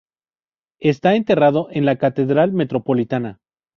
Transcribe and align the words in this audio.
Está 0.79 1.13
enterrado 1.13 1.67
en 1.69 1.85
la 1.85 1.97
Catedral 1.99 2.53
Metropolitana. 2.53 3.37